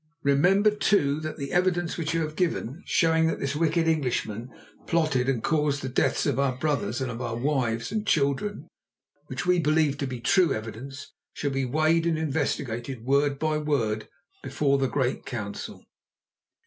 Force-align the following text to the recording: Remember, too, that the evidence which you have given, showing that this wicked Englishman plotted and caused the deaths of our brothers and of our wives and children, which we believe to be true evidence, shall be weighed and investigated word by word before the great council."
Remember, 0.23 0.71
too, 0.71 1.19
that 1.19 1.37
the 1.37 1.51
evidence 1.51 1.95
which 1.95 2.11
you 2.15 2.21
have 2.21 2.35
given, 2.35 2.81
showing 2.87 3.27
that 3.27 3.39
this 3.39 3.55
wicked 3.55 3.87
Englishman 3.87 4.49
plotted 4.87 5.29
and 5.29 5.43
caused 5.43 5.83
the 5.83 5.89
deaths 5.89 6.25
of 6.25 6.39
our 6.39 6.57
brothers 6.57 7.01
and 7.01 7.11
of 7.11 7.21
our 7.21 7.35
wives 7.37 7.91
and 7.91 8.07
children, 8.07 8.67
which 9.27 9.45
we 9.45 9.59
believe 9.59 9.99
to 9.99 10.07
be 10.07 10.19
true 10.19 10.55
evidence, 10.55 11.13
shall 11.33 11.51
be 11.51 11.65
weighed 11.65 12.07
and 12.07 12.17
investigated 12.17 13.03
word 13.05 13.37
by 13.37 13.59
word 13.59 14.09
before 14.41 14.79
the 14.79 14.87
great 14.87 15.23
council." 15.23 15.85